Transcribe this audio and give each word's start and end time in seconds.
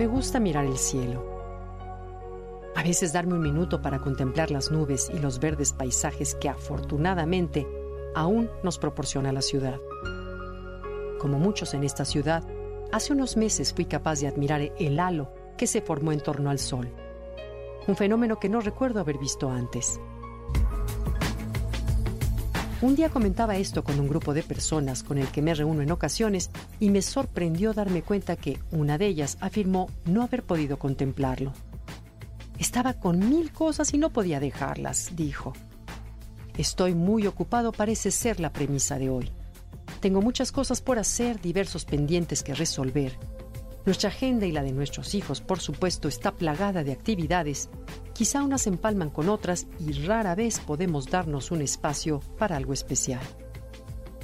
Me 0.00 0.06
gusta 0.06 0.40
mirar 0.40 0.64
el 0.64 0.78
cielo. 0.78 1.22
A 2.74 2.82
veces 2.82 3.12
darme 3.12 3.34
un 3.34 3.42
minuto 3.42 3.82
para 3.82 3.98
contemplar 3.98 4.50
las 4.50 4.70
nubes 4.70 5.10
y 5.12 5.18
los 5.18 5.40
verdes 5.40 5.74
paisajes 5.74 6.34
que 6.36 6.48
afortunadamente 6.48 7.66
aún 8.14 8.48
nos 8.62 8.78
proporciona 8.78 9.30
la 9.30 9.42
ciudad. 9.42 9.78
Como 11.18 11.38
muchos 11.38 11.74
en 11.74 11.84
esta 11.84 12.06
ciudad, 12.06 12.42
hace 12.90 13.12
unos 13.12 13.36
meses 13.36 13.74
fui 13.74 13.84
capaz 13.84 14.20
de 14.20 14.28
admirar 14.28 14.62
el 14.62 14.98
halo 14.98 15.34
que 15.58 15.66
se 15.66 15.82
formó 15.82 16.12
en 16.12 16.20
torno 16.20 16.48
al 16.48 16.60
sol. 16.60 16.88
Un 17.86 17.94
fenómeno 17.94 18.40
que 18.40 18.48
no 18.48 18.62
recuerdo 18.62 19.00
haber 19.00 19.18
visto 19.18 19.50
antes. 19.50 20.00
Un 22.82 22.96
día 22.96 23.10
comentaba 23.10 23.56
esto 23.56 23.84
con 23.84 24.00
un 24.00 24.08
grupo 24.08 24.32
de 24.32 24.42
personas 24.42 25.02
con 25.02 25.18
el 25.18 25.28
que 25.28 25.42
me 25.42 25.54
reúno 25.54 25.82
en 25.82 25.90
ocasiones 25.90 26.50
y 26.78 26.88
me 26.88 27.02
sorprendió 27.02 27.74
darme 27.74 28.00
cuenta 28.00 28.36
que 28.36 28.58
una 28.70 28.96
de 28.96 29.06
ellas 29.06 29.36
afirmó 29.40 29.90
no 30.06 30.22
haber 30.22 30.44
podido 30.44 30.78
contemplarlo. 30.78 31.52
Estaba 32.58 32.94
con 32.94 33.18
mil 33.28 33.52
cosas 33.52 33.92
y 33.92 33.98
no 33.98 34.10
podía 34.10 34.40
dejarlas, 34.40 35.10
dijo. 35.14 35.52
Estoy 36.56 36.94
muy 36.94 37.26
ocupado 37.26 37.70
parece 37.72 38.10
ser 38.10 38.40
la 38.40 38.50
premisa 38.50 38.98
de 38.98 39.10
hoy. 39.10 39.30
Tengo 40.00 40.22
muchas 40.22 40.50
cosas 40.50 40.80
por 40.80 40.98
hacer, 40.98 41.38
diversos 41.38 41.84
pendientes 41.84 42.42
que 42.42 42.54
resolver. 42.54 43.18
Nuestra 43.86 44.10
agenda 44.10 44.46
y 44.46 44.52
la 44.52 44.62
de 44.62 44.72
nuestros 44.72 45.14
hijos, 45.14 45.40
por 45.40 45.60
supuesto, 45.60 46.08
está 46.08 46.32
plagada 46.32 46.84
de 46.84 46.92
actividades 46.92 47.70
Quizá 48.20 48.42
unas 48.42 48.66
empalman 48.66 49.08
con 49.08 49.30
otras 49.30 49.66
y 49.78 49.92
rara 49.92 50.34
vez 50.34 50.60
podemos 50.60 51.06
darnos 51.06 51.50
un 51.50 51.62
espacio 51.62 52.20
para 52.38 52.54
algo 52.54 52.74
especial. 52.74 53.22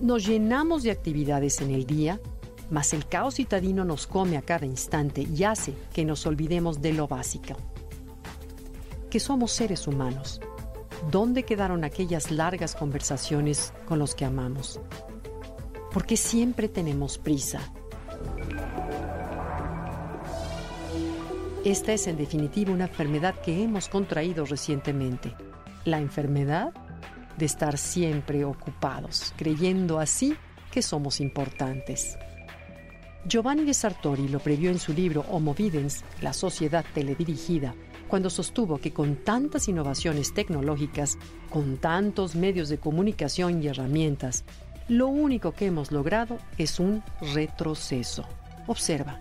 Nos 0.00 0.24
llenamos 0.24 0.84
de 0.84 0.92
actividades 0.92 1.60
en 1.60 1.72
el 1.72 1.86
día, 1.86 2.20
mas 2.70 2.92
el 2.92 3.08
caos 3.08 3.34
citadino 3.34 3.84
nos 3.84 4.06
come 4.06 4.36
a 4.36 4.42
cada 4.42 4.64
instante 4.64 5.22
y 5.22 5.42
hace 5.42 5.74
que 5.92 6.04
nos 6.04 6.24
olvidemos 6.24 6.80
de 6.80 6.92
lo 6.92 7.08
básico. 7.08 7.56
Que 9.10 9.18
somos 9.18 9.50
seres 9.50 9.88
humanos. 9.88 10.40
¿Dónde 11.10 11.42
quedaron 11.42 11.82
aquellas 11.82 12.30
largas 12.30 12.76
conversaciones 12.76 13.72
con 13.86 13.98
los 13.98 14.14
que 14.14 14.24
amamos? 14.24 14.78
Porque 15.92 16.16
siempre 16.16 16.68
tenemos 16.68 17.18
prisa 17.18 17.72
Esta 21.64 21.92
es 21.92 22.06
en 22.06 22.16
definitiva 22.16 22.72
una 22.72 22.86
enfermedad 22.86 23.34
que 23.34 23.62
hemos 23.62 23.90
contraído 23.90 24.46
recientemente. 24.46 25.34
La 25.84 26.00
enfermedad 26.00 26.72
de 27.36 27.44
estar 27.44 27.76
siempre 27.76 28.46
ocupados, 28.46 29.34
creyendo 29.36 29.98
así 29.98 30.34
que 30.72 30.80
somos 30.80 31.20
importantes. 31.20 32.16
Giovanni 33.26 33.64
de 33.64 33.74
Sartori 33.74 34.28
lo 34.28 34.38
previó 34.38 34.70
en 34.70 34.78
su 34.78 34.94
libro 34.94 35.26
Homo 35.28 35.52
Videns, 35.52 36.02
la 36.22 36.32
sociedad 36.32 36.82
teledirigida, 36.94 37.74
cuando 38.08 38.30
sostuvo 38.30 38.78
que 38.78 38.94
con 38.94 39.16
tantas 39.16 39.68
innovaciones 39.68 40.32
tecnológicas, 40.32 41.18
con 41.50 41.76
tantos 41.76 42.36
medios 42.36 42.70
de 42.70 42.78
comunicación 42.78 43.62
y 43.62 43.66
herramientas, 43.66 44.44
lo 44.88 45.08
único 45.08 45.52
que 45.52 45.66
hemos 45.66 45.92
logrado 45.92 46.38
es 46.56 46.80
un 46.80 47.02
retroceso. 47.34 48.24
Observa, 48.66 49.20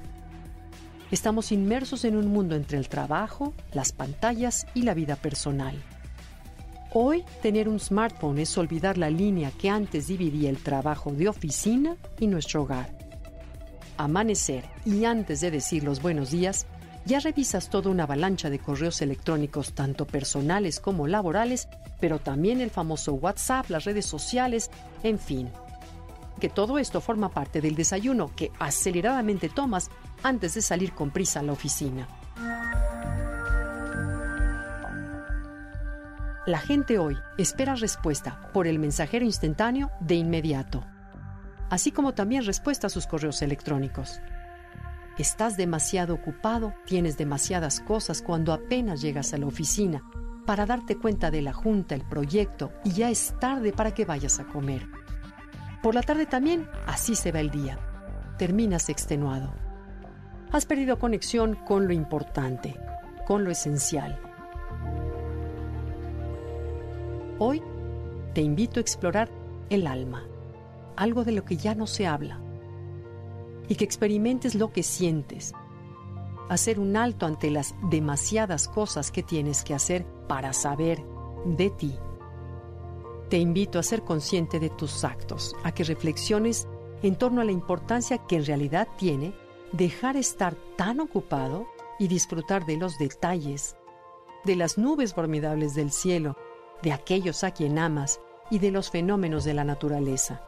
Estamos 1.12 1.52
inmersos 1.52 2.06
en 2.06 2.16
un 2.16 2.28
mundo 2.28 2.56
entre 2.56 2.78
el 2.78 2.88
trabajo, 2.88 3.54
las 3.74 3.92
pantallas 3.92 4.68
y 4.76 4.84
la 4.84 4.94
vida 4.94 5.16
personal. 5.16 5.76
Hoy, 6.94 7.24
tener 7.42 7.68
un 7.68 7.80
smartphone 7.80 8.38
es 8.38 8.56
olvidar 8.60 8.98
la 9.00 9.10
línea 9.10 9.52
que 9.52 9.70
antes 9.70 10.08
dividía 10.08 10.52
el 10.52 10.58
trabajo 10.58 11.12
de 11.12 11.28
oficina 11.28 11.98
y 12.20 12.28
nuestro 12.28 12.62
hogar. 12.62 12.96
Amanecer 13.98 14.66
y 14.86 15.06
antes 15.06 15.42
de 15.42 15.50
decir 15.50 15.84
los 15.84 16.00
buenos 16.00 16.30
días, 16.30 16.68
ya 17.06 17.20
revisas 17.20 17.72
toda 17.72 17.90
una 17.90 18.04
avalancha 18.04 18.52
de 18.52 18.60
correos 18.60 19.02
electrónicos, 19.02 19.74
tanto 19.74 20.06
personales 20.06 20.80
como 20.80 21.08
laborales, 21.08 21.68
pero 22.00 22.20
también 22.20 22.62
el 22.62 22.70
famoso 22.70 23.14
WhatsApp, 23.14 23.70
las 23.72 23.86
redes 23.86 24.06
sociales, 24.06 24.70
en 25.02 25.18
fin. 25.18 25.50
Que 26.40 26.50
todo 26.50 26.78
esto 26.78 27.02
forma 27.02 27.30
parte 27.30 27.62
del 27.62 27.76
desayuno 27.76 28.32
que 28.36 28.52
aceleradamente 28.60 29.50
tomas 29.50 29.90
antes 30.24 30.54
de 30.54 30.62
salir 30.62 30.94
con 30.94 31.12
prisa 31.12 31.40
a 31.40 31.44
la 31.44 31.54
oficina. 31.54 32.08
La 36.46 36.60
gente 36.60 36.98
hoy 36.98 37.18
espera 37.38 37.76
respuesta 37.76 38.50
por 38.54 38.66
el 38.66 38.80
mensajero 38.80 39.26
instantáneo 39.26 39.92
de 40.00 40.16
inmediato, 40.16 40.84
así 41.70 41.92
como 41.92 42.14
también 42.14 42.46
respuesta 42.46 42.88
a 42.88 42.90
sus 42.90 43.06
correos 43.06 43.42
electrónicos. 43.42 44.20
Estás 45.18 45.58
demasiado 45.58 46.16
ocupado, 46.16 46.74
tienes 46.86 47.18
demasiadas 47.18 47.82
cosas 47.82 48.22
cuando 48.22 48.54
apenas 48.54 49.02
llegas 49.02 49.34
a 49.34 49.38
la 49.38 49.46
oficina 49.46 50.02
para 50.46 50.66
darte 50.66 50.98
cuenta 50.98 51.30
de 51.30 51.42
la 51.42 51.54
junta, 51.54 51.94
el 51.94 52.08
proyecto 52.08 52.72
y 52.84 52.94
ya 52.94 53.12
es 53.12 53.36
tarde 53.40 53.72
para 53.72 53.94
que 53.94 54.06
vayas 54.06 54.40
a 54.40 54.46
comer. 54.46 54.88
Por 55.84 55.94
la 55.94 56.02
tarde 56.02 56.26
también, 56.26 56.68
así 56.88 57.16
se 57.16 57.32
va 57.32 57.42
el 57.42 57.52
día. 57.52 57.78
Terminas 58.38 58.90
extenuado 58.90 59.69
has 60.52 60.66
perdido 60.66 60.98
conexión 60.98 61.56
con 61.56 61.88
lo 61.88 61.94
importante, 61.94 62.76
con 63.28 63.44
lo 63.44 63.52
esencial. 63.52 64.20
Hoy 67.38 67.62
te 68.34 68.42
invito 68.42 68.80
a 68.80 68.82
explorar 68.82 69.30
el 69.70 69.86
alma, 69.86 70.26
algo 70.96 71.24
de 71.24 71.32
lo 71.34 71.46
que 71.46 71.58
ya 71.58 71.76
no 71.76 71.88
se 71.88 72.08
habla, 72.08 72.40
y 73.68 73.76
que 73.76 73.86
experimentes 73.86 74.56
lo 74.56 74.72
que 74.72 74.82
sientes, 74.82 75.54
hacer 76.50 76.80
un 76.80 76.98
alto 76.98 77.28
ante 77.28 77.52
las 77.52 77.76
demasiadas 77.90 78.68
cosas 78.68 79.12
que 79.12 79.22
tienes 79.22 79.64
que 79.64 79.76
hacer 79.76 80.04
para 80.28 80.52
saber 80.54 81.04
de 81.46 81.70
ti. 81.70 81.96
Te 83.30 83.38
invito 83.38 83.78
a 83.78 83.84
ser 83.84 84.02
consciente 84.02 84.60
de 84.60 84.72
tus 84.72 85.04
actos, 85.04 85.56
a 85.64 85.72
que 85.72 85.84
reflexiones 85.84 86.68
en 87.04 87.16
torno 87.16 87.42
a 87.42 87.46
la 87.46 87.52
importancia 87.52 88.18
que 88.18 88.38
en 88.38 88.46
realidad 88.46 88.88
tiene 88.98 89.34
dejar 89.72 90.18
estar 90.18 90.56
tan 90.78 91.00
ocupado 91.00 91.68
y 92.00 92.08
disfrutar 92.08 92.66
de 92.66 92.78
los 92.78 92.98
detalles, 92.98 93.76
de 94.46 94.56
las 94.56 94.78
nubes 94.78 95.14
formidables 95.14 95.76
del 95.76 95.92
cielo, 95.92 96.38
de 96.82 96.94
aquellos 96.94 97.44
a 97.44 97.52
quien 97.52 97.78
amas 97.78 98.20
y 98.50 98.60
de 98.60 98.72
los 98.72 98.90
fenómenos 98.90 99.44
de 99.44 99.54
la 99.54 99.64
naturaleza. 99.64 100.42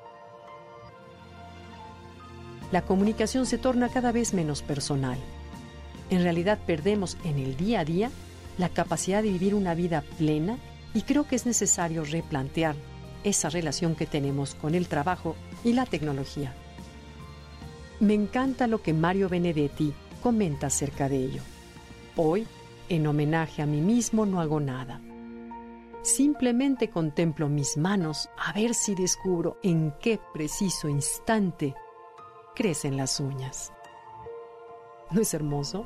La 2.71 2.83
comunicación 2.83 3.45
se 3.45 3.57
torna 3.57 3.89
cada 3.89 4.11
vez 4.11 4.33
menos 4.33 4.61
personal. 4.61 5.19
En 6.09 6.23
realidad 6.23 6.59
perdemos 6.65 7.17
en 7.25 7.37
el 7.37 7.57
día 7.57 7.81
a 7.81 7.85
día 7.85 8.11
la 8.57 8.69
capacidad 8.69 9.21
de 9.21 9.31
vivir 9.31 9.55
una 9.55 9.75
vida 9.75 10.03
plena 10.17 10.57
y 10.93 11.01
creo 11.01 11.27
que 11.27 11.35
es 11.35 11.45
necesario 11.45 12.05
replantear 12.05 12.75
esa 13.23 13.49
relación 13.49 13.95
que 13.95 14.05
tenemos 14.05 14.55
con 14.55 14.73
el 14.73 14.87
trabajo 14.87 15.35
y 15.63 15.73
la 15.73 15.85
tecnología. 15.85 16.55
Me 18.01 18.15
encanta 18.15 18.65
lo 18.65 18.81
que 18.81 18.95
Mario 18.95 19.29
Benedetti 19.29 19.93
comenta 20.23 20.67
acerca 20.67 21.07
de 21.07 21.17
ello. 21.17 21.43
Hoy, 22.15 22.47
en 22.89 23.05
homenaje 23.05 23.61
a 23.61 23.67
mí 23.67 23.79
mismo, 23.79 24.25
no 24.25 24.41
hago 24.41 24.59
nada. 24.59 24.99
Simplemente 26.01 26.89
contemplo 26.89 27.47
mis 27.47 27.77
manos 27.77 28.27
a 28.37 28.53
ver 28.53 28.73
si 28.73 28.95
descubro 28.95 29.59
en 29.61 29.93
qué 30.01 30.19
preciso 30.33 30.89
instante 30.89 31.75
crecen 32.55 32.97
las 32.97 33.19
uñas. 33.19 33.71
¿No 35.11 35.21
es 35.21 35.31
hermoso? 35.35 35.85